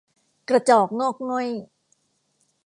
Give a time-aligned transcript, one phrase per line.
[0.49, 1.47] กระจอกงอกง่อย